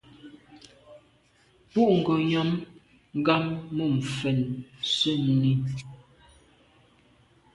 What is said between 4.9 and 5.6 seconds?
sènni.